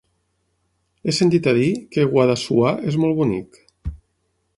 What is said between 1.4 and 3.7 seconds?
a dir que Guadassuar és molt bonic.